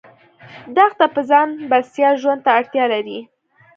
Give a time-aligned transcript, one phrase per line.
[0.75, 3.19] دښته په ځان بسیا ژوند ته اړتیا لري.